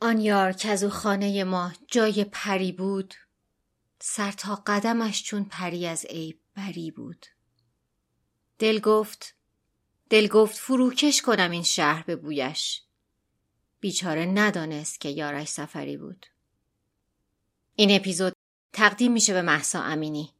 آن 0.00 0.20
یار 0.20 0.52
که 0.52 0.84
او 0.84 0.90
خانه 0.90 1.44
ما 1.44 1.72
جای 1.88 2.24
پری 2.24 2.72
بود 2.72 3.14
سر 4.00 4.32
تا 4.32 4.62
قدمش 4.66 5.22
چون 5.22 5.44
پری 5.44 5.86
از 5.86 6.04
عیب 6.04 6.40
بری 6.56 6.90
بود. 6.90 7.26
دل 8.58 8.80
گفت 8.80 9.34
دل 10.10 10.26
گفت 10.26 10.58
فروکش 10.58 11.22
کنم 11.22 11.50
این 11.50 11.62
شهر 11.62 12.02
به 12.02 12.16
بویش. 12.16 12.82
بیچاره 13.80 14.26
ندانست 14.26 15.00
که 15.00 15.08
یارش 15.08 15.48
سفری 15.48 15.96
بود. 15.96 16.26
این 17.76 17.96
اپیزود 17.96 18.32
تقدیم 18.72 19.12
میشه 19.12 19.32
به 19.32 19.42
محسا 19.42 19.82
امینی. 19.82 20.34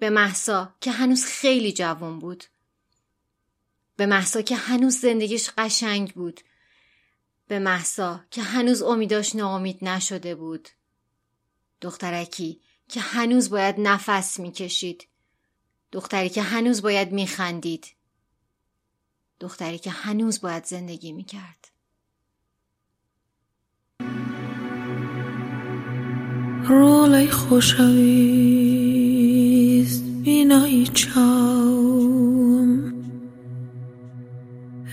به 0.00 0.10
محسا 0.10 0.74
که 0.80 0.90
هنوز 0.90 1.24
خیلی 1.24 1.72
جوان 1.72 2.18
بود. 2.18 2.44
به 3.96 4.06
محسا 4.06 4.42
که 4.42 4.56
هنوز 4.56 4.96
زندگیش 4.96 5.50
قشنگ 5.58 6.14
بود. 6.14 6.40
به 7.48 7.58
محسا 7.58 8.20
که 8.30 8.42
هنوز 8.42 8.82
امیداش 8.82 9.36
ناامید 9.36 9.84
نشده 9.84 10.34
بود. 10.34 10.68
دخترکی 11.80 12.60
که 12.88 13.00
هنوز 13.00 13.50
باید 13.50 13.74
نفس 13.78 14.40
می‌کشید. 14.40 15.06
دختری 15.92 16.28
که 16.28 16.42
هنوز 16.42 16.82
باید 16.82 17.12
میخندید. 17.12 17.86
دختری 19.40 19.78
که 19.78 19.90
هنوز 19.90 20.40
باید 20.40 20.64
زندگی 20.64 21.12
می‌کرد. 21.12 21.68
رولای 26.68 27.30
خوشویست 27.30 27.88
بینایی 30.04 30.86
چاوم 30.86 32.08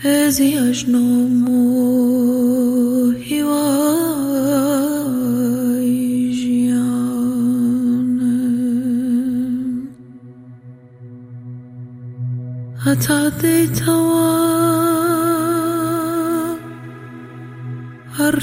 هزی 0.02 0.56
اجنامو 0.58 2.35
حتی 12.86 13.30
دیتوا 13.30 14.36
هر 18.18 18.40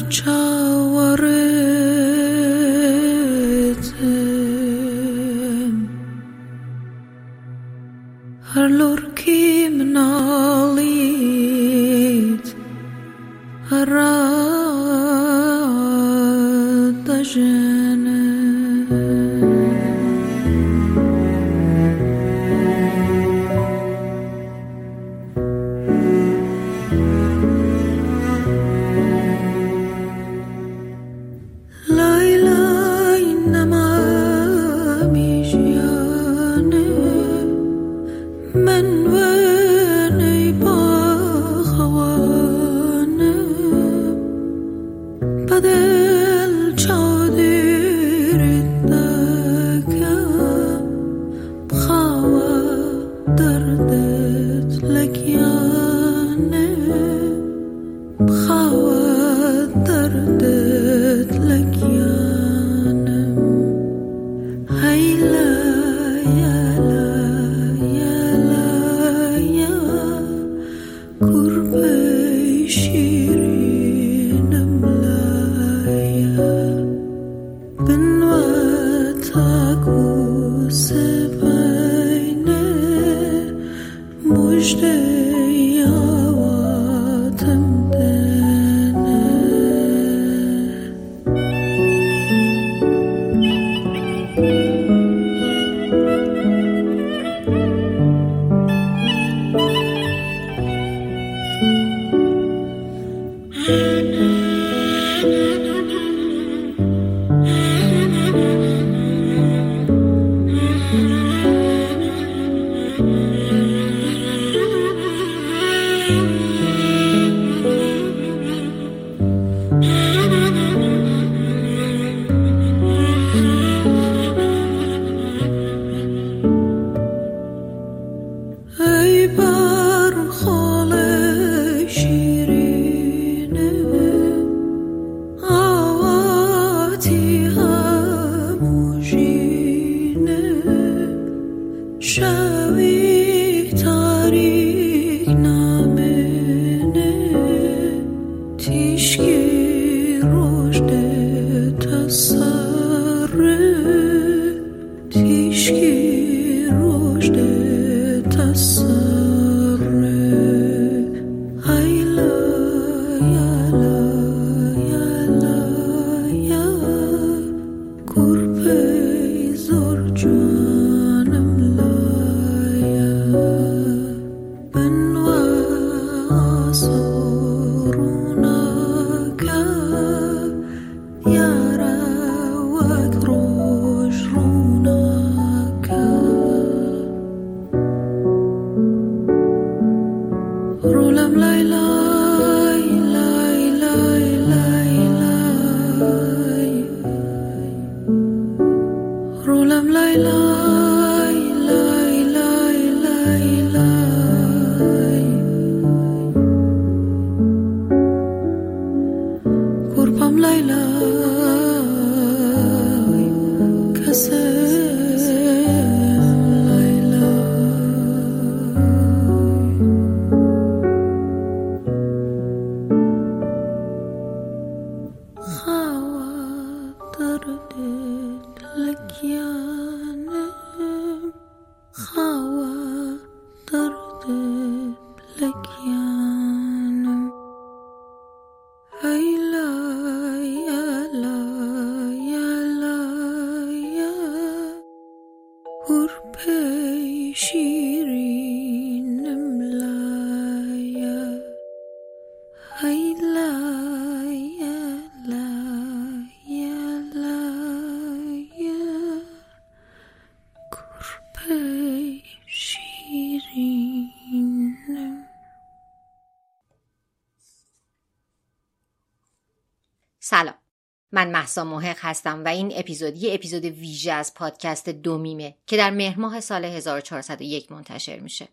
محسا 271.43 271.63
محق 271.63 271.97
هستم 271.99 272.43
و 272.45 272.47
این 272.47 272.73
اپیزود 272.75 273.17
یه 273.17 273.33
اپیزود 273.33 273.65
ویژه 273.65 274.11
از 274.11 274.33
پادکست 274.33 274.89
دومیمه 274.89 275.55
که 275.67 275.77
در 275.77 275.89
مهر 275.89 276.19
ماه 276.19 276.39
سال 276.39 276.65
1401 276.65 277.71
منتشر 277.71 278.19
میشه. 278.19 278.47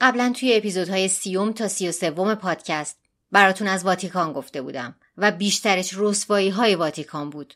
قبلا 0.00 0.32
توی 0.36 0.54
اپیزودهای 0.56 1.08
سیوم 1.08 1.52
تا 1.52 1.68
سی 1.68 1.88
و 1.88 1.92
سوم 1.92 2.34
پادکست 2.34 2.98
براتون 3.32 3.68
از 3.68 3.84
واتیکان 3.84 4.32
گفته 4.32 4.62
بودم 4.62 4.96
و 5.16 5.30
بیشترش 5.30 5.94
رسوایی 5.96 6.50
های 6.50 6.74
واتیکان 6.74 7.30
بود. 7.30 7.54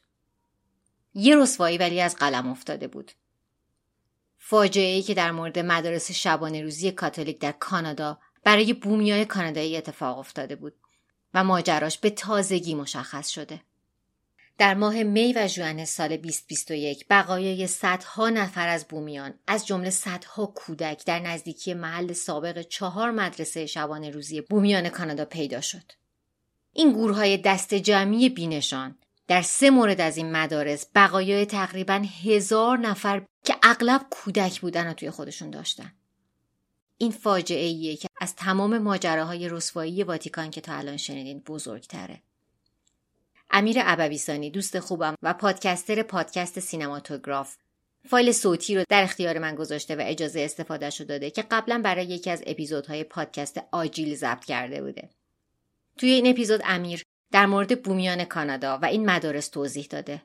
یه 1.14 1.36
رسوایی 1.36 1.78
ولی 1.78 2.00
از 2.00 2.16
قلم 2.16 2.48
افتاده 2.48 2.88
بود. 2.88 3.12
فاجعه 4.38 4.94
ای 4.94 5.02
که 5.02 5.14
در 5.14 5.30
مورد 5.30 5.58
مدارس 5.58 6.10
شبانه 6.10 6.62
روزی 6.62 6.90
کاتولیک 6.90 7.38
در 7.40 7.52
کانادا 7.52 8.18
برای 8.44 8.72
بومیای 8.72 9.24
کانادایی 9.24 9.76
اتفاق 9.76 10.18
افتاده 10.18 10.56
بود. 10.56 10.74
و 11.34 11.44
ماجراش 11.44 11.98
به 11.98 12.10
تازگی 12.10 12.74
مشخص 12.74 13.28
شده. 13.28 13.60
در 14.58 14.74
ماه 14.74 15.02
می 15.02 15.32
و 15.32 15.48
ژوئن 15.48 15.84
سال 15.84 16.16
2021 16.16 17.06
بقایای 17.10 17.66
صدها 17.66 18.28
نفر 18.28 18.68
از 18.68 18.88
بومیان 18.88 19.34
از 19.46 19.66
جمله 19.66 19.90
صدها 19.90 20.46
کودک 20.46 21.04
در 21.06 21.18
نزدیکی 21.18 21.74
محل 21.74 22.12
سابق 22.12 22.62
چهار 22.62 23.10
مدرسه 23.10 23.66
شبانه 23.66 24.10
روزی 24.10 24.40
بومیان 24.40 24.88
کانادا 24.88 25.24
پیدا 25.24 25.60
شد. 25.60 25.92
این 26.72 26.92
گورهای 26.92 27.36
دست 27.36 27.74
جمعی 27.74 28.28
بینشان 28.28 28.98
در 29.28 29.42
سه 29.42 29.70
مورد 29.70 30.00
از 30.00 30.16
این 30.16 30.32
مدارس 30.32 30.86
بقایای 30.94 31.46
تقریبا 31.46 32.04
هزار 32.24 32.78
نفر 32.78 33.22
که 33.44 33.56
اغلب 33.62 34.06
کودک 34.10 34.60
بودن 34.60 34.86
رو 34.86 34.92
توی 34.92 35.10
خودشون 35.10 35.50
داشتن. 35.50 35.92
این 36.98 37.10
فاجعه 37.10 37.66
ایه 37.66 37.96
که 37.96 38.08
از 38.20 38.36
تمام 38.36 38.78
ماجراهای 38.78 39.48
رسوایی 39.48 40.02
واتیکان 40.02 40.50
که 40.50 40.60
تا 40.60 40.74
الان 40.74 40.96
شنیدین 40.96 41.38
بزرگتره. 41.38 42.22
امیر 43.50 43.76
ابویسانی 43.80 44.50
دوست 44.50 44.78
خوبم 44.78 45.14
و 45.22 45.34
پادکستر 45.34 46.02
پادکست 46.02 46.60
سینماتوگراف 46.60 47.56
فایل 48.08 48.32
صوتی 48.32 48.76
رو 48.76 48.84
در 48.88 49.02
اختیار 49.02 49.38
من 49.38 49.54
گذاشته 49.54 49.96
و 49.96 50.00
اجازه 50.04 50.40
استفادهش 50.40 51.00
رو 51.00 51.06
داده 51.06 51.30
که 51.30 51.42
قبلا 51.42 51.80
برای 51.84 52.06
یکی 52.06 52.30
از 52.30 52.42
اپیزودهای 52.46 53.04
پادکست 53.04 53.60
آجیل 53.72 54.14
ضبط 54.14 54.44
کرده 54.44 54.82
بوده. 54.82 55.10
توی 55.98 56.10
این 56.10 56.26
اپیزود 56.26 56.60
امیر 56.64 57.02
در 57.32 57.46
مورد 57.46 57.82
بومیان 57.82 58.24
کانادا 58.24 58.78
و 58.78 58.84
این 58.84 59.10
مدارس 59.10 59.48
توضیح 59.48 59.86
داده. 59.90 60.22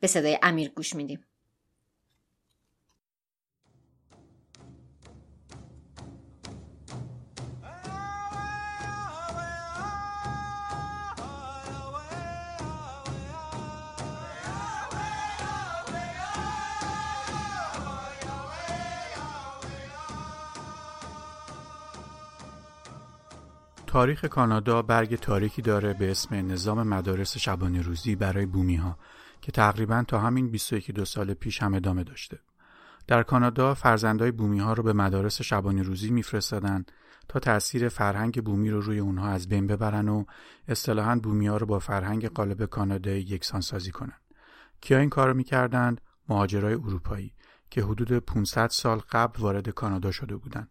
به 0.00 0.06
صدای 0.06 0.38
امیر 0.42 0.68
گوش 0.68 0.94
میدیم. 0.94 1.24
تاریخ 23.98 24.24
کانادا 24.24 24.82
برگ 24.82 25.16
تاریکی 25.16 25.62
داره 25.62 25.92
به 25.92 26.10
اسم 26.10 26.34
نظام 26.34 26.82
مدارس 26.82 27.38
شبانه 27.38 27.82
روزی 27.82 28.16
برای 28.16 28.46
بومی 28.46 28.76
ها 28.76 28.98
که 29.40 29.52
تقریبا 29.52 30.04
تا 30.08 30.18
همین 30.20 30.50
21 30.50 30.90
دو 30.90 31.04
سال 31.04 31.34
پیش 31.34 31.62
هم 31.62 31.74
ادامه 31.74 32.04
داشته. 32.04 32.38
در 33.06 33.22
کانادا 33.22 33.74
فرزندای 33.74 34.30
بومی 34.30 34.58
ها 34.58 34.72
رو 34.72 34.82
به 34.82 34.92
مدارس 34.92 35.42
شبانه 35.42 35.82
روزی 35.82 36.10
میفرستادن 36.10 36.84
تا 37.28 37.38
تاثیر 37.38 37.88
فرهنگ 37.88 38.44
بومی 38.44 38.70
رو 38.70 38.80
روی 38.80 38.98
اونها 38.98 39.28
از 39.28 39.48
بین 39.48 39.66
ببرن 39.66 40.08
و 40.08 40.24
اصطلاحاً 40.68 41.20
بومی 41.22 41.46
ها 41.46 41.56
رو 41.56 41.66
با 41.66 41.78
فرهنگ 41.78 42.28
قالب 42.28 42.64
کانادایی 42.64 43.22
یکسان 43.22 43.60
سازی 43.60 43.90
کنن. 43.90 44.18
کیا 44.80 44.98
این 44.98 45.10
کارو 45.10 45.34
می‌کردند؟ 45.34 46.00
مهاجرای 46.28 46.74
اروپایی 46.74 47.32
که 47.70 47.82
حدود 47.82 48.12
500 48.12 48.68
سال 48.68 48.98
قبل 49.12 49.42
وارد 49.42 49.68
کانادا 49.68 50.10
شده 50.10 50.36
بودند. 50.36 50.68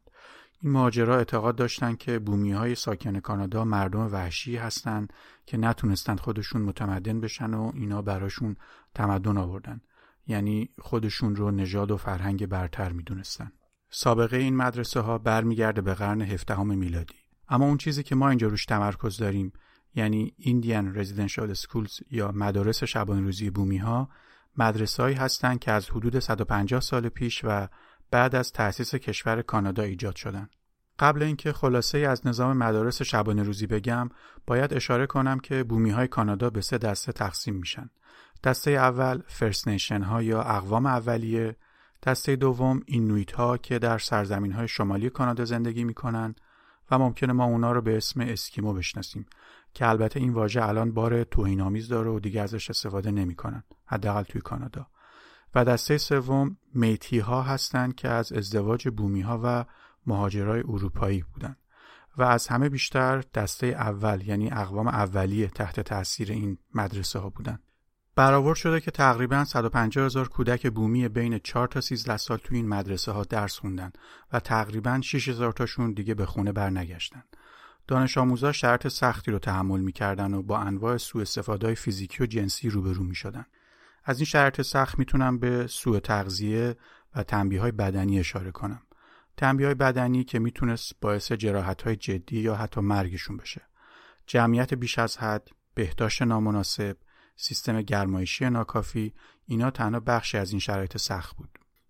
این 0.62 0.72
مهاجرا 0.72 1.18
اعتقاد 1.18 1.56
داشتند 1.56 1.98
که 1.98 2.20
بومی 2.20 2.52
های 2.52 2.76
ساکن 2.76 3.20
کانادا 3.20 3.66
مردم 3.66 4.14
وحشی 4.14 4.56
هستند 4.56 5.14
که 5.46 5.58
نتونستند 5.58 6.20
خودشون 6.20 6.62
متمدن 6.62 7.22
بشن 7.22 7.54
و 7.54 7.72
اینا 7.76 8.02
براشون 8.02 8.56
تمدن 8.96 9.38
آوردن. 9.38 9.82
یعنی 10.28 10.70
خودشون 10.80 11.36
رو 11.36 11.52
نژاد 11.52 11.92
و 11.92 11.98
فرهنگ 11.98 12.46
برتر 12.46 12.92
می‌دونستن. 12.92 13.52
سابقه 13.90 14.38
این 14.38 14.56
مدرسه 14.56 15.00
ها 15.00 15.18
برمیگرده 15.18 15.82
به 15.82 15.94
قرن 15.94 16.22
هفدهم 16.22 16.78
میلادی. 16.78 17.16
اما 17.50 17.66
اون 17.66 17.78
چیزی 17.78 18.04
که 18.04 18.16
ما 18.16 18.30
اینجا 18.30 18.48
روش 18.48 18.66
تمرکز 18.66 19.18
داریم 19.18 19.54
یعنی 19.96 20.34
ایندیان 20.38 20.96
رزیدنشال 20.96 21.54
سکولز 21.54 22.00
یا 22.12 22.32
مدارس 22.32 22.84
شبانه 22.84 23.22
روزی 23.22 23.50
بومی 23.50 23.78
ها 23.78 24.10
مدرسه 24.58 25.04
هایی 25.04 25.16
هستند 25.16 25.60
که 25.60 25.72
از 25.72 25.90
حدود 25.90 26.20
150 26.20 26.82
سال 26.82 27.10
پیش 27.10 27.42
و 27.44 27.68
بعد 28.12 28.36
از 28.36 28.52
تأسیس 28.52 28.96
کشور 28.96 29.42
کانادا 29.42 29.84
ایجاد 29.84 30.16
شدن. 30.16 30.50
قبل 31.00 31.24
اینکه 31.24 31.54
خلاصه 31.54 31.98
از 31.98 32.28
نظام 32.28 32.58
مدارس 32.58 33.02
شبانه 33.02 33.44
روزی 33.44 33.68
بگم، 33.68 34.10
باید 34.48 34.74
اشاره 34.74 35.06
کنم 35.06 35.40
که 35.40 35.64
بومی 35.64 35.90
های 35.90 36.08
کانادا 36.08 36.50
به 36.50 36.62
سه 36.62 36.78
دسته 36.78 37.12
تقسیم 37.12 37.56
میشن. 37.56 37.90
دسته 38.44 38.72
اول 38.72 39.22
First 39.28 39.68
Nation 39.68 40.02
ها 40.02 40.22
یا 40.22 40.42
اقوام 40.42 40.86
اولیه، 40.86 41.56
دسته 42.04 42.36
دوم 42.36 42.82
اینویت 42.86 43.32
ها 43.32 43.58
که 43.58 43.80
در 43.80 43.98
سرزمین 43.98 44.52
های 44.52 44.68
شمالی 44.68 45.10
کانادا 45.10 45.46
زندگی 45.46 45.84
می‌کنن 45.84 46.36
و 46.92 47.00
ممکنه 47.00 47.34
ما 47.34 47.46
اونا 47.46 47.72
رو 47.72 47.82
به 47.82 47.98
اسم 47.98 48.22
اسکیمو 48.22 48.74
بشناسیم 48.74 49.26
که 49.74 49.90
البته 49.90 50.20
این 50.20 50.34
واژه 50.34 50.66
الان 50.66 50.92
بار 50.92 51.24
توهین‌آمیز 51.24 51.88
داره 51.88 52.10
و 52.10 52.20
دیگه 52.20 52.42
ازش 52.42 52.70
استفاده 52.70 53.12
نمی‌کنن 53.12 53.64
حداقل 53.86 54.24
توی 54.24 54.42
کانادا. 54.42 54.88
و 55.56 55.66
دسته 55.66 55.98
سوم 55.98 56.58
میتی 56.74 57.20
ها 57.20 57.42
هستند 57.42 57.96
که 57.96 58.10
از 58.10 58.34
ازدواج 58.34 58.88
بومی 58.88 59.22
ها 59.22 59.42
و 59.44 59.66
مهاجرای 60.06 60.60
اروپایی 60.60 61.24
بودند 61.34 61.58
و 62.18 62.24
از 62.24 62.48
همه 62.48 62.70
بیشتر 62.70 63.24
دسته 63.34 63.68
اول 63.68 64.22
یعنی 64.28 64.52
اقوام 64.52 64.88
اولیه 64.88 65.48
تحت 65.48 65.80
تاثیر 65.80 66.32
این 66.32 66.58
مدرسه 66.74 67.20
ها 67.20 67.30
بودند. 67.30 67.64
برآورد 68.16 68.58
شده 68.58 68.82
که 68.82 68.92
تقریبا 68.92 69.46
150 69.46 70.06
هزار 70.06 70.28
کودک 70.28 70.68
بومی 70.68 71.08
بین 71.08 71.40
4 71.40 71.68
تا 71.68 71.82
13 71.82 72.18
سال 72.18 72.38
تو 72.38 72.56
این 72.56 72.68
مدرسه 72.68 73.12
ها 73.12 73.24
درس 73.24 73.60
خوندن 73.60 73.92
و 74.34 74.40
تقریبا 74.40 75.02
6 75.02 75.28
هزار 75.28 75.52
تاشون 75.52 75.94
دیگه 75.94 76.14
به 76.14 76.26
خونه 76.26 76.52
برنگشتن. 76.52 77.24
دانش 77.88 78.18
آموزا 78.18 78.52
شرط 78.52 78.88
سختی 78.88 79.32
رو 79.32 79.40
تحمل 79.40 79.80
می‌کردن 79.80 80.34
و 80.34 80.42
با 80.42 80.60
انواع 80.60 80.98
سوء 80.98 81.22
استفاده 81.22 81.74
فیزیکی 81.74 82.24
و 82.24 82.26
جنسی 82.26 82.70
روبرو 82.70 83.04
می‌شدن. 83.04 83.46
از 84.10 84.20
این 84.20 84.26
شرط 84.26 84.62
سخت 84.62 85.00
می‌تونم 85.00 85.40
به 85.40 85.68
سوء 85.68 86.00
تغذیه 86.00 86.76
و 87.16 87.24
تنبیه 87.24 87.62
های 87.62 87.72
بدنی 87.72 88.20
اشاره 88.20 88.52
کنم. 88.52 88.82
تنبیه 89.38 89.68
های 89.68 89.76
بدنی 89.76 90.24
که 90.24 90.40
می‌تونست 90.40 90.94
باعث 91.02 91.32
جراحت 91.32 91.82
های 91.82 91.96
جدی 91.96 92.40
یا 92.40 92.56
حتی 92.56 92.82
مرگشون 92.82 93.38
بشه. 93.38 93.62
جمعیت 94.28 94.74
بیش 94.74 95.00
از 95.00 95.18
حد، 95.18 95.50
بهداشت 95.74 96.22
نامناسب، 96.22 96.98
سیستم 97.36 97.82
گرمایشی 97.82 98.50
ناکافی 98.50 99.14
اینا 99.46 99.72
تنها 99.72 100.00
بخشی 100.00 100.38
از 100.38 100.52
این 100.52 100.60
شرایط 100.60 100.98
سخت 100.98 101.36
بود. 101.36 101.50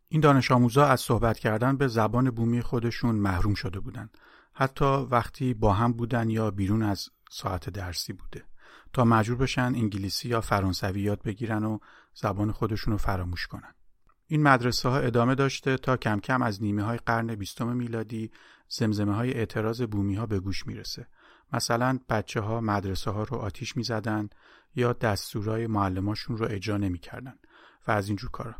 این 0.09 0.21
دانش 0.21 0.51
آموزا 0.51 0.85
از 0.85 1.01
صحبت 1.01 1.39
کردن 1.39 1.77
به 1.77 1.87
زبان 1.87 2.29
بومی 2.29 2.61
خودشون 2.61 3.15
محروم 3.15 3.53
شده 3.53 3.79
بودند. 3.79 4.17
حتی 4.53 4.85
وقتی 4.85 5.53
با 5.53 5.73
هم 5.73 5.93
بودن 5.93 6.29
یا 6.29 6.51
بیرون 6.51 6.83
از 6.83 7.09
ساعت 7.29 7.69
درسی 7.69 8.13
بوده. 8.13 8.43
تا 8.93 9.03
مجبور 9.03 9.37
بشن 9.37 9.61
انگلیسی 9.61 10.29
یا 10.29 10.41
فرانسوی 10.41 11.01
یاد 11.01 11.21
بگیرن 11.21 11.63
و 11.63 11.79
زبان 12.21 12.51
خودشون 12.51 12.91
رو 12.91 12.97
فراموش 12.97 13.47
کنن. 13.47 13.73
این 14.27 14.43
مدرسه 14.43 14.89
ها 14.89 14.99
ادامه 14.99 15.35
داشته 15.35 15.77
تا 15.77 15.97
کم 15.97 16.19
کم 16.19 16.41
از 16.41 16.63
نیمه 16.63 16.83
های 16.83 16.97
قرن 16.97 17.35
بیستم 17.35 17.75
میلادی 17.75 18.31
زمزمه 18.69 19.15
های 19.15 19.33
اعتراض 19.33 19.81
بومی 19.81 20.15
ها 20.15 20.25
به 20.25 20.39
گوش 20.39 20.67
می‌رسه. 20.67 21.07
مثلا 21.53 21.99
بچه 22.09 22.41
ها 22.41 22.61
مدرسه 22.61 23.11
ها 23.11 23.23
رو 23.23 23.37
آتیش 23.37 23.77
می 23.77 23.83
زدن 23.83 24.29
یا 24.75 24.93
دستورای 24.93 25.67
معلماشون 25.67 26.37
رو 26.37 26.47
اجرا 26.49 26.77
نمی 26.77 26.99
کردن 26.99 27.35
و 27.87 27.91
از 27.91 28.07
اینجور 28.07 28.29
کارا 28.31 28.55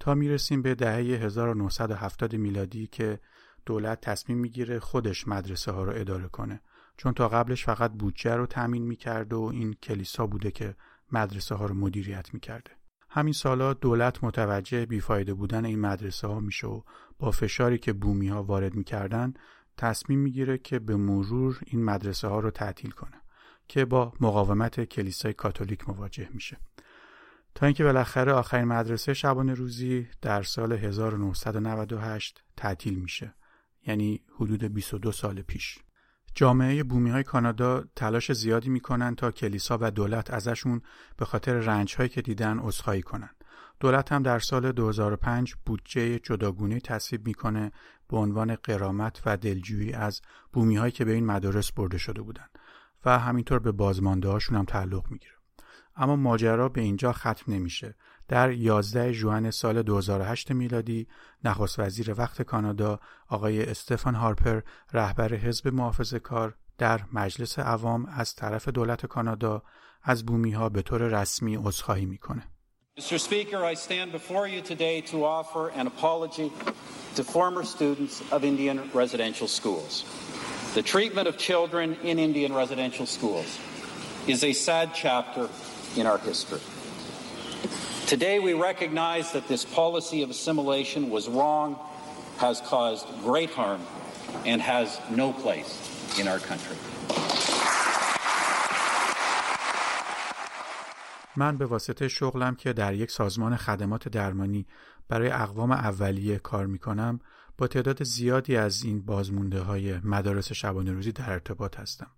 تا 0.00 0.14
می‌رسیم 0.14 0.62
به 0.62 0.74
دهه 0.74 1.24
1970 1.24 2.36
میلادی 2.36 2.86
که 2.86 3.20
دولت 3.66 4.00
تصمیم 4.00 4.38
می‌گیره 4.38 4.80
خودش 4.80 5.28
مدرسه 5.28 5.72
ها 5.72 5.84
رو 5.84 5.92
اداره 5.96 6.28
کنه 6.28 6.60
چون 6.96 7.14
تا 7.14 7.28
قبلش 7.28 7.64
فقط 7.64 7.92
بودجه 7.92 8.34
رو 8.34 8.46
تامین 8.46 8.82
می‌کرده 8.82 9.36
و 9.36 9.42
این 9.42 9.72
کلیسا 9.72 10.26
بوده 10.26 10.50
که 10.50 10.76
مدرسه 11.12 11.54
ها 11.54 11.66
رو 11.66 11.74
مدیریت 11.74 12.34
می‌کرده 12.34 12.81
همین 13.14 13.32
سالا 13.32 13.74
دولت 13.74 14.24
متوجه 14.24 14.86
بیفایده 14.86 15.34
بودن 15.34 15.64
این 15.64 15.80
مدرسه 15.80 16.28
ها 16.28 16.40
میشه 16.40 16.66
و 16.66 16.82
با 17.18 17.30
فشاری 17.30 17.78
که 17.78 17.92
بومی 17.92 18.28
ها 18.28 18.42
وارد 18.42 18.74
می‌کردن 18.74 19.34
تصمیم 19.76 20.18
می‌گیره 20.18 20.58
که 20.58 20.78
به 20.78 20.96
مرور 20.96 21.60
این 21.66 21.84
مدرسه 21.84 22.28
ها 22.28 22.40
رو 22.40 22.50
تعطیل 22.50 22.90
کنه 22.90 23.22
که 23.68 23.84
با 23.84 24.12
مقاومت 24.20 24.84
کلیسای 24.84 25.32
کاتولیک 25.32 25.88
مواجه 25.88 26.28
میشه. 26.32 26.56
تا 27.54 27.66
اینکه 27.66 27.84
بالاخره 27.84 28.32
آخرین 28.32 28.64
مدرسه 28.64 29.14
شبانه 29.14 29.54
روزی 29.54 30.08
در 30.22 30.42
سال 30.42 30.72
1998 30.72 32.42
تعطیل 32.56 32.98
میشه. 32.98 33.34
یعنی 33.86 34.20
حدود 34.36 34.64
22 34.64 35.12
سال 35.12 35.42
پیش. 35.42 35.78
جامعه 36.34 36.82
بومی 36.82 37.10
های 37.10 37.22
کانادا 37.22 37.84
تلاش 37.96 38.32
زیادی 38.32 38.68
می‌کنن 38.68 39.14
تا 39.14 39.30
کلیسا 39.30 39.78
و 39.80 39.90
دولت 39.90 40.30
ازشون 40.30 40.82
به 41.16 41.24
خاطر 41.24 41.54
رنج 41.54 41.94
هایی 41.96 42.08
که 42.08 42.22
دیدن 42.22 42.58
عذرخواهی 42.58 43.02
کنن. 43.02 43.30
دولت 43.80 44.12
هم 44.12 44.22
در 44.22 44.38
سال 44.38 44.72
2005 44.72 45.54
بودجه 45.66 46.18
جداگونه 46.18 46.80
تصویب 46.80 47.26
می‌کنه 47.26 47.72
به 48.08 48.16
عنوان 48.16 48.54
قرامت 48.54 49.22
و 49.26 49.36
دلجویی 49.36 49.92
از 49.92 50.20
بومی 50.52 50.76
هایی 50.76 50.92
که 50.92 51.04
به 51.04 51.12
این 51.12 51.26
مدارس 51.26 51.72
برده 51.72 51.98
شده 51.98 52.22
بودن 52.22 52.46
و 53.04 53.18
همینطور 53.18 53.58
به 53.58 53.72
بازمانده 53.72 54.28
هاشون 54.28 54.56
هم 54.58 54.64
تعلق 54.64 55.10
می‌گیره. 55.10 55.41
اما 55.96 56.16
ماجرا 56.16 56.68
به 56.68 56.80
اینجا 56.80 57.12
ختم 57.12 57.52
نمیشه 57.52 57.94
در 58.28 58.52
11 58.52 59.12
ژوئن 59.12 59.50
سال 59.50 59.82
2008 59.82 60.50
میلادی 60.52 61.08
نخست 61.44 61.78
وزیر 61.78 62.14
وقت 62.18 62.42
کانادا 62.42 63.00
آقای 63.28 63.62
استفان 63.62 64.14
هارپر 64.14 64.60
رهبر 64.92 65.34
حزب 65.34 65.68
محافظه 65.68 66.18
کار 66.18 66.54
در 66.78 67.00
مجلس 67.12 67.58
عوام 67.58 68.06
از 68.06 68.34
طرف 68.34 68.68
دولت 68.68 69.06
کانادا 69.06 69.62
از 70.02 70.26
بومی 70.26 70.50
ها 70.50 70.68
به 70.68 70.82
طور 70.82 71.02
رسمی 71.02 71.56
عذرخواهی 71.56 72.06
می‌کنه. 72.06 72.42
Mr. 73.00 73.18
Speaker, 73.18 73.64
I 73.64 73.74
stand 73.74 74.12
before 74.12 74.46
you 74.46 74.60
today 74.60 75.00
to 75.12 75.24
offer 75.24 75.70
an 75.80 75.86
apology 75.86 76.52
to 77.16 77.24
former 77.24 77.64
students 77.64 78.22
of 78.30 78.44
Indian 78.44 78.90
residential 78.92 79.48
schools. 79.48 80.04
The 80.74 80.82
treatment 80.82 81.26
of 81.28 81.38
children 81.38 81.96
in 82.02 82.18
Indian 82.18 82.52
residential 82.62 83.06
schools 83.06 83.58
is 84.26 84.44
a 84.44 84.52
sad 84.52 84.90
chapter 84.94 85.48
in 85.96 86.06
our 86.06 86.18
history. 86.18 86.60
Today, 88.06 88.38
we 88.38 88.52
recognize 88.52 89.32
that 89.32 89.48
this 89.48 89.64
policy 89.64 90.22
of 90.22 90.30
assimilation 90.30 91.10
was 91.10 91.28
wrong, 91.28 91.78
has 92.38 92.60
caused 92.60 93.06
great 93.24 93.50
harm, 93.50 93.82
and 94.44 94.60
has 94.60 95.00
no 95.10 95.32
place 95.32 95.72
in 96.20 96.28
our 96.28 96.38
country. 96.38 96.76
من 101.36 101.56
به 101.58 101.66
واسطه 101.66 102.08
شغلم 102.08 102.54
که 102.54 102.72
در 102.72 102.94
یک 102.94 103.10
سازمان 103.10 103.56
خدمات 103.56 104.08
درمانی 104.08 104.66
برای 105.08 105.30
اقوام 105.30 105.72
اولیه 105.72 106.38
کار 106.38 106.66
می 106.66 106.78
کنم 106.78 107.20
با 107.58 107.66
تعداد 107.66 108.04
زیادی 108.04 108.56
از 108.56 108.82
این 108.84 109.02
بازمونده 109.02 109.60
های 109.60 109.98
مدارس 110.04 110.52
شبانه 110.52 110.92
روزی 110.92 111.12
در 111.12 111.30
ارتباط 111.30 111.80
هستم 111.80 112.10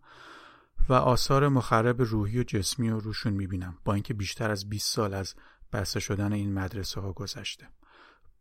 و 0.88 0.92
آثار 0.92 1.48
مخرب 1.48 2.02
روحی 2.02 2.38
و 2.38 2.42
جسمی 2.42 2.90
رو 2.90 3.00
روشون 3.00 3.32
می 3.32 3.46
بینم 3.46 3.78
با 3.84 3.94
اینکه 3.94 4.14
بیشتر 4.14 4.50
از 4.50 4.68
20 4.68 4.92
سال 4.92 5.14
از 5.14 5.34
بسته 5.72 6.00
شدن 6.00 6.32
این 6.32 6.52
مدرسه 6.52 7.00
ها 7.00 7.12
گذشته. 7.12 7.68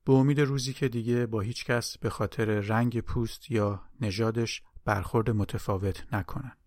به 0.06 0.14
امید 0.14 0.40
روزی 0.42 0.74
که 0.74 0.88
دیگه 0.88 1.26
با 1.26 1.40
هیچ 1.42 1.66
کس 1.66 1.98
به 1.98 2.10
خاطر 2.10 2.46
رنگ 2.46 3.02
پوست 3.02 3.52
یا 3.52 3.82
نژادش 4.02 4.62
برخورد 4.86 5.30
متفاوت 5.30 6.04
نکنن. 6.14 6.58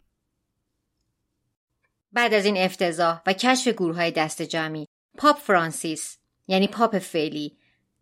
بعد 2.13 2.35
از 2.35 2.45
این 2.45 2.57
افتضاح 2.57 3.23
و 3.27 3.33
کشف 3.33 3.69
گروه 3.69 3.97
های 3.97 4.11
دست 4.11 4.43
جمعی 4.43 4.87
پاپ 5.19 5.39
فرانسیس 5.39 6.19
یعنی 6.49 6.69
پاپ 6.69 6.99
فعلی 6.99 7.59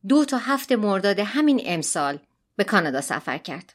دو 0.08 0.24
تا 0.24 0.38
هفت 0.38 0.72
مرداد 0.72 1.18
همین 1.18 1.62
امسال 1.64 2.18
به 2.56 2.64
کانادا 2.64 3.00
سفر 3.00 3.38
کرد. 3.38 3.74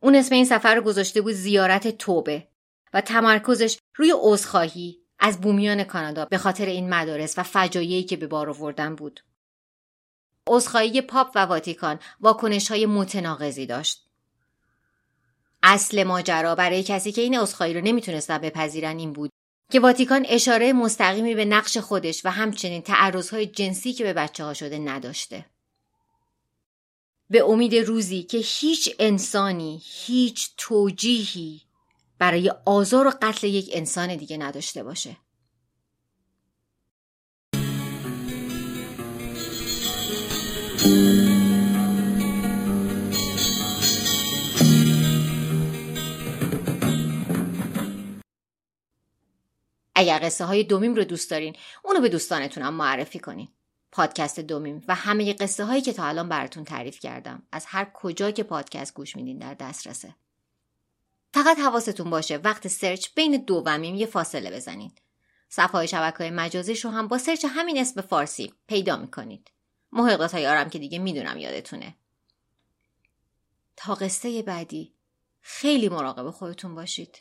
اون 0.00 0.14
اسم 0.14 0.34
این 0.34 0.44
سفر 0.44 0.74
رو 0.74 0.82
گذاشته 0.82 1.20
بود 1.20 1.32
زیارت 1.32 1.88
توبه. 1.88 2.48
و 2.94 3.00
تمرکزش 3.00 3.78
روی 3.94 4.12
عذرخواهی 4.16 5.00
از 5.18 5.40
بومیان 5.40 5.84
کانادا 5.84 6.24
به 6.24 6.38
خاطر 6.38 6.66
این 6.66 6.88
مدارس 6.88 7.38
و 7.38 7.42
فجایعی 7.42 8.02
که 8.02 8.16
به 8.16 8.26
بار 8.26 8.50
آوردن 8.50 8.94
بود. 8.94 9.20
عذرخواهی 10.48 11.00
پاپ 11.00 11.32
و 11.34 11.38
واتیکان 11.38 11.98
واکنش 12.20 12.70
های 12.70 12.86
متناقضی 12.86 13.66
داشت. 13.66 14.04
اصل 15.62 16.04
ماجرا 16.04 16.54
برای 16.54 16.82
کسی 16.82 17.12
که 17.12 17.22
این 17.22 17.38
عذرخواهی 17.38 17.74
رو 17.74 17.80
نمی‌تونستن 17.80 18.38
بپذیرن 18.38 18.98
این 18.98 19.12
بود 19.12 19.30
که 19.72 19.80
واتیکان 19.80 20.26
اشاره 20.28 20.72
مستقیمی 20.72 21.34
به 21.34 21.44
نقش 21.44 21.78
خودش 21.78 22.24
و 22.24 22.30
همچنین 22.30 22.82
تعرضهای 22.82 23.46
جنسی 23.46 23.92
که 23.92 24.04
به 24.04 24.12
بچه 24.12 24.44
ها 24.44 24.54
شده 24.54 24.78
نداشته. 24.78 25.46
به 27.30 27.44
امید 27.44 27.74
روزی 27.74 28.22
که 28.22 28.38
هیچ 28.38 28.96
انسانی 28.98 29.82
هیچ 29.84 30.50
توجیهی 30.56 31.62
برای 32.18 32.52
آزار 32.66 33.06
و 33.06 33.12
قتل 33.22 33.46
یک 33.46 33.70
انسان 33.72 34.16
دیگه 34.16 34.36
نداشته 34.36 34.82
باشه. 34.82 35.16
اگر 49.94 50.20
قصه 50.22 50.44
های 50.44 50.64
دومیم 50.64 50.94
رو 50.94 51.04
دوست 51.04 51.30
دارین 51.30 51.56
اونو 51.84 52.00
به 52.00 52.08
دوستانتونم 52.08 52.74
معرفی 52.74 53.18
کنین 53.18 53.48
پادکست 53.92 54.40
دومیم 54.40 54.82
و 54.88 54.94
همه 54.94 55.32
قصه 55.32 55.64
هایی 55.64 55.82
که 55.82 55.92
تا 55.92 56.04
الان 56.04 56.28
براتون 56.28 56.64
تعریف 56.64 57.00
کردم 57.00 57.42
از 57.52 57.66
هر 57.66 57.90
کجا 57.94 58.30
که 58.30 58.42
پادکست 58.42 58.94
گوش 58.94 59.16
میدین 59.16 59.38
در 59.38 59.54
دسترسه 59.54 60.14
فقط 61.34 61.58
حواستون 61.58 62.10
باشه 62.10 62.36
وقت 62.36 62.68
سرچ 62.68 63.08
بین 63.14 63.36
دومیم 63.36 63.94
یه 63.94 64.06
فاصله 64.06 64.50
بزنین. 64.50 64.92
صفحه 65.48 65.72
های 65.72 65.88
شبکه 65.88 66.30
مجازیش 66.30 66.84
رو 66.84 66.90
هم 66.90 67.08
با 67.08 67.18
سرچ 67.18 67.46
همین 67.48 67.78
اسم 67.78 68.00
فارسی 68.00 68.54
پیدا 68.68 68.96
می‌کنید. 68.96 69.50
محققات 69.92 70.32
های 70.32 70.46
آرم 70.46 70.70
که 70.70 70.78
دیگه 70.78 70.98
می‌دونم 70.98 71.38
یادتونه. 71.38 71.94
تا 73.76 73.94
قصه 73.94 74.42
بعدی 74.42 74.92
خیلی 75.40 75.88
مراقب 75.88 76.30
خودتون 76.30 76.74
باشید. 76.74 77.18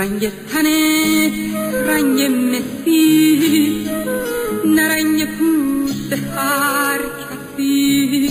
رنگ 0.00 0.32
تنه 0.52 1.30
رنگ 1.86 2.22
مهدی 2.22 3.86
نه 4.64 4.88
رنگ 4.88 5.28
هر 6.36 7.00
کسی 7.20 8.30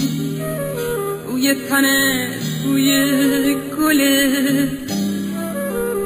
بوی 1.28 1.54
تنه 1.54 2.28
بوی 2.64 3.56
گله 3.78 4.68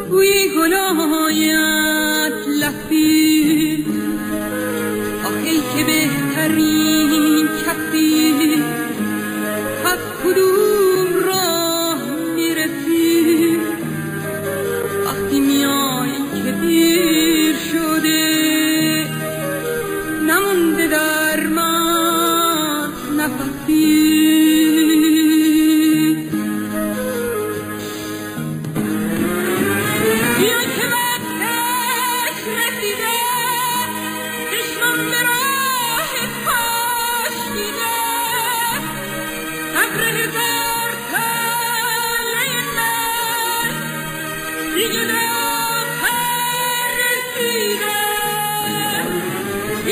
بوی 0.09 0.49
گلای 0.57 1.51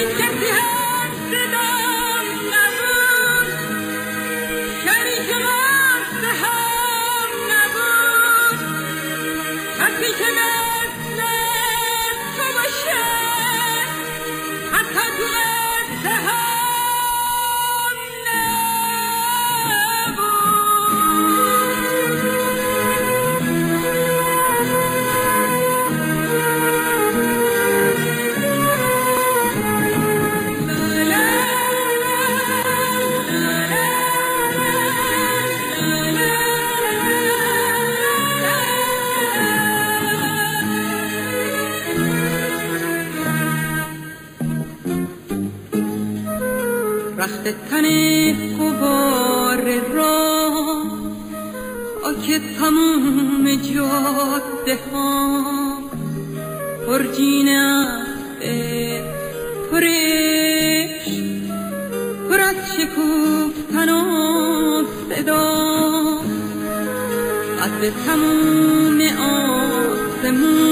Victor 0.01 0.40
تن 47.51 47.85
قبار 48.59 49.61
را 49.93 50.51
آکه 52.03 52.41
تموم 52.59 53.55
جاده 53.55 54.79
ها 54.91 55.41
پرجینه 56.87 57.87
پرش. 59.71 61.07
پر 62.29 62.39
از 62.39 62.55
شکوفتن 62.75 63.89
و 63.89 64.83
صدا. 65.09 65.71
از 67.61 67.91
تموم 68.05 69.01
آسمون. 69.01 70.70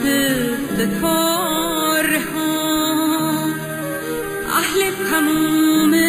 هم 0.00 0.06
نفس 0.06 0.80
ستاره 0.80 2.20
ها 2.34 3.50
اهل 4.48 4.92
تموم 5.10 5.99